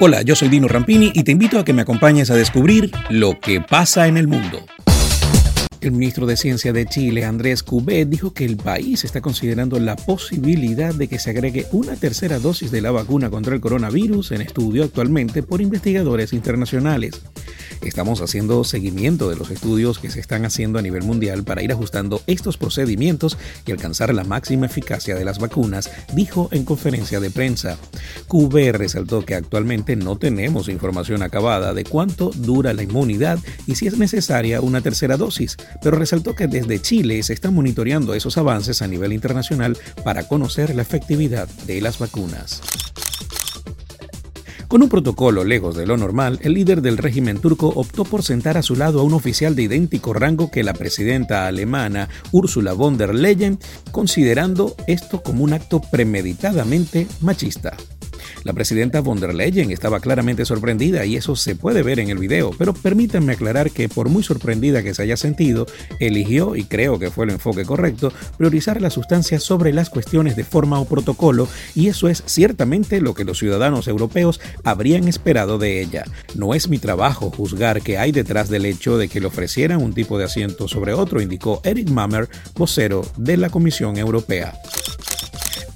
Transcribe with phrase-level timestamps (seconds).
[0.00, 3.38] Hola, yo soy Dino Rampini y te invito a que me acompañes a descubrir lo
[3.38, 4.58] que pasa en el mundo.
[5.80, 9.94] El ministro de Ciencia de Chile, Andrés Cubet, dijo que el país está considerando la
[9.94, 14.40] posibilidad de que se agregue una tercera dosis de la vacuna contra el coronavirus en
[14.40, 17.22] estudio actualmente por investigadores internacionales.
[17.84, 21.72] Estamos haciendo seguimiento de los estudios que se están haciendo a nivel mundial para ir
[21.72, 27.30] ajustando estos procedimientos y alcanzar la máxima eficacia de las vacunas, dijo en conferencia de
[27.30, 27.78] prensa.
[28.28, 33.86] QB resaltó que actualmente no tenemos información acabada de cuánto dura la inmunidad y si
[33.86, 38.82] es necesaria una tercera dosis, pero resaltó que desde Chile se están monitoreando esos avances
[38.82, 42.60] a nivel internacional para conocer la efectividad de las vacunas.
[44.74, 48.56] Con un protocolo lejos de lo normal, el líder del régimen turco optó por sentar
[48.56, 52.98] a su lado a un oficial de idéntico rango que la presidenta alemana Ursula von
[52.98, 53.60] der Leyen,
[53.92, 57.76] considerando esto como un acto premeditadamente machista.
[58.44, 62.18] La presidenta von der Leyen estaba claramente sorprendida y eso se puede ver en el
[62.18, 65.64] video, pero permítanme aclarar que por muy sorprendida que se haya sentido,
[65.98, 70.44] eligió, y creo que fue el enfoque correcto, priorizar la sustancia sobre las cuestiones de
[70.44, 75.80] forma o protocolo, y eso es ciertamente lo que los ciudadanos europeos habrían esperado de
[75.80, 76.04] ella.
[76.34, 79.94] No es mi trabajo juzgar qué hay detrás del hecho de que le ofrecieran un
[79.94, 84.52] tipo de asiento sobre otro, indicó Eric Mammer, vocero de la Comisión Europea.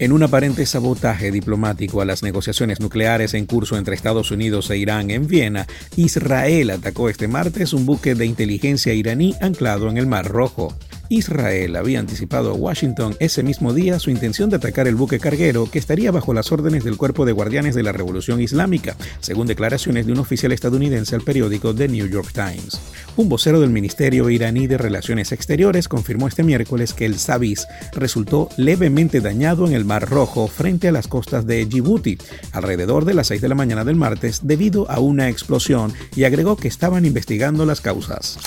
[0.00, 4.76] En un aparente sabotaje diplomático a las negociaciones nucleares en curso entre Estados Unidos e
[4.76, 10.06] Irán en Viena, Israel atacó este martes un buque de inteligencia iraní anclado en el
[10.06, 10.72] Mar Rojo.
[11.08, 15.70] Israel había anticipado a Washington ese mismo día su intención de atacar el buque carguero
[15.70, 20.06] que estaría bajo las órdenes del Cuerpo de Guardianes de la Revolución Islámica, según declaraciones
[20.06, 22.80] de un oficial estadounidense al periódico The New York Times.
[23.16, 28.48] Un vocero del Ministerio iraní de Relaciones Exteriores confirmó este miércoles que el Sabis resultó
[28.56, 32.18] levemente dañado en el Mar Rojo frente a las costas de Djibouti,
[32.52, 36.56] alrededor de las 6 de la mañana del martes, debido a una explosión, y agregó
[36.56, 38.38] que estaban investigando las causas.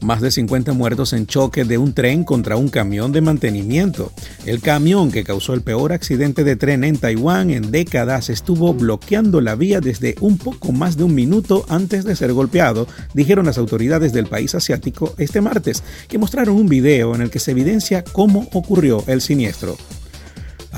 [0.00, 4.12] Más de 50 muertos en choque de un tren contra un camión de mantenimiento.
[4.46, 9.40] El camión que causó el peor accidente de tren en Taiwán en décadas estuvo bloqueando
[9.40, 13.58] la vía desde un poco más de un minuto antes de ser golpeado, dijeron las
[13.58, 18.04] autoridades del país asiático este martes, que mostraron un video en el que se evidencia
[18.04, 19.76] cómo ocurrió el siniestro.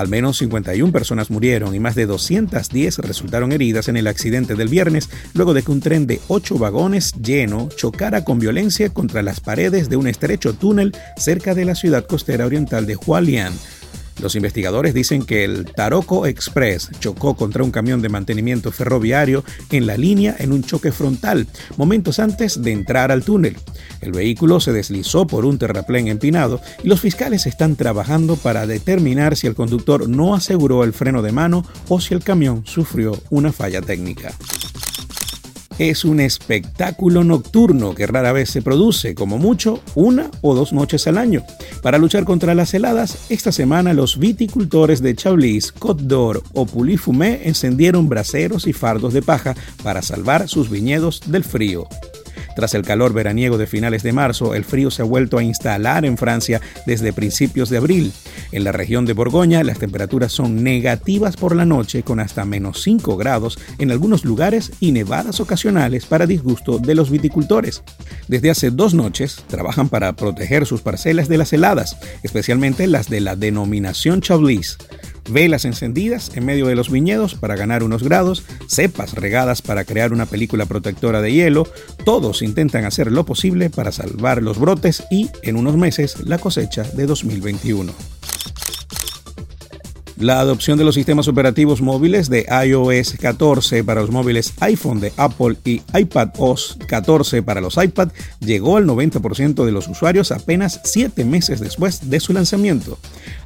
[0.01, 4.69] Al menos 51 personas murieron y más de 210 resultaron heridas en el accidente del
[4.69, 9.41] viernes luego de que un tren de 8 vagones lleno chocara con violencia contra las
[9.41, 13.53] paredes de un estrecho túnel cerca de la ciudad costera oriental de Hualien,
[14.21, 19.87] los investigadores dicen que el Taroko Express chocó contra un camión de mantenimiento ferroviario en
[19.87, 23.57] la línea en un choque frontal, momentos antes de entrar al túnel.
[24.01, 29.37] El vehículo se deslizó por un terraplén empinado y los fiscales están trabajando para determinar
[29.37, 33.53] si el conductor no aseguró el freno de mano o si el camión sufrió una
[33.53, 34.33] falla técnica
[35.81, 41.07] es un espectáculo nocturno que rara vez se produce, como mucho una o dos noches
[41.07, 41.43] al año.
[41.83, 47.41] Para luchar contra las heladas, esta semana los viticultores de Chablis, Côte d'Or o Pulifumé
[47.45, 51.89] encendieron braseros y fardos de paja para salvar sus viñedos del frío.
[52.57, 56.05] Tras el calor veraniego de finales de marzo, el frío se ha vuelto a instalar
[56.05, 58.13] en Francia desde principios de abril.
[58.53, 62.83] En la región de Borgoña, las temperaturas son negativas por la noche con hasta menos
[62.83, 67.83] 5 grados en algunos lugares y nevadas ocasionales para disgusto de los viticultores.
[68.29, 73.21] Desde hace dos noches trabajan para proteger sus parcelas de las heladas, especialmente las de
[73.21, 74.79] la denominación Chablis
[75.29, 80.13] velas encendidas en medio de los viñedos para ganar unos grados, cepas regadas para crear
[80.13, 81.67] una película protectora de hielo,
[82.05, 86.83] todos intentan hacer lo posible para salvar los brotes y, en unos meses, la cosecha
[86.83, 87.93] de 2021.
[90.21, 95.15] La adopción de los sistemas operativos móviles de iOS 14 para los móviles iPhone de
[95.17, 101.25] Apple y iPadOS 14 para los iPad llegó al 90% de los usuarios apenas 7
[101.25, 102.99] meses después de su lanzamiento.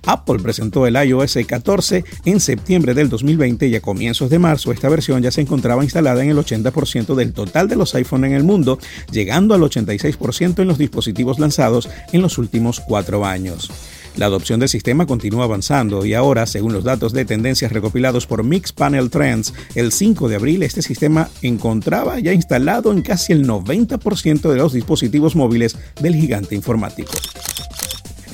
[0.06, 4.88] Apple presentó el iOS 14 en septiembre del 2020 y a comienzos de marzo esta
[4.88, 8.44] versión ya se encontraba instalada en el 80% del total de los iPhone en el
[8.44, 8.78] mundo,
[9.10, 13.70] llegando al 86% en los dispositivos lanzados en los últimos cuatro años.
[14.16, 18.44] La adopción del sistema continúa avanzando y ahora, según los datos de tendencias recopilados por
[18.44, 24.52] Mixpanel Trends, el 5 de abril este sistema encontraba ya instalado en casi el 90%
[24.52, 27.12] de los dispositivos móviles del gigante informático.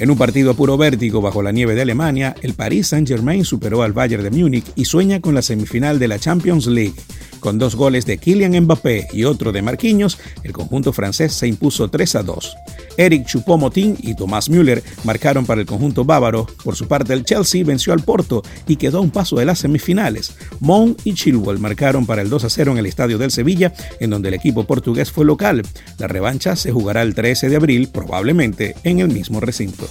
[0.00, 3.92] En un partido puro vértigo bajo la nieve de Alemania, el Paris Saint-Germain superó al
[3.92, 6.94] Bayern de Múnich y sueña con la semifinal de la Champions League.
[7.38, 11.90] Con dos goles de Kylian Mbappé y otro de Marquinhos, el conjunto francés se impuso
[11.90, 12.56] 3 a 2.
[12.96, 16.46] Eric Choupo-Moting y Tomás Müller marcaron para el conjunto bávaro.
[16.64, 19.60] Por su parte, el Chelsea venció al Porto y quedó a un paso de las
[19.60, 20.36] semifinales.
[20.60, 24.10] Mon y Chilwell marcaron para el 2 a 0 en el estadio del Sevilla, en
[24.10, 25.62] donde el equipo portugués fue local.
[25.98, 29.88] La revancha se jugará el 13 de abril, probablemente en el mismo recinto.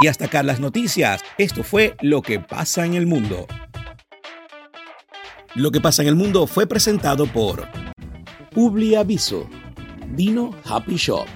[0.00, 1.22] Y hasta acá las noticias.
[1.38, 3.46] Esto fue Lo que pasa en el mundo.
[5.54, 7.66] Lo que pasa en el mundo fue presentado por
[8.54, 8.94] Publi
[10.14, 11.26] Dino Happy Shop,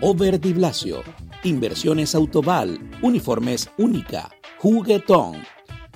[0.00, 1.02] Over Di Blasio,
[1.44, 5.42] Inversiones Autoval, Uniformes Única, Juguetón,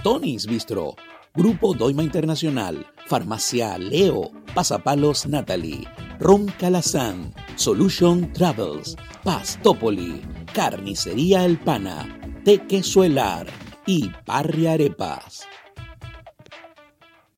[0.03, 0.95] Tony's Bistro,
[1.35, 5.87] Grupo Doima Internacional, Farmacia Leo, Pasapalos Natalie,
[6.19, 10.21] Ron Calazán, Solution Travels, Pastopoli,
[10.53, 12.07] Carnicería El Pana,
[12.45, 13.47] Tequesuelar.
[13.89, 15.49] Y Parri Arepas.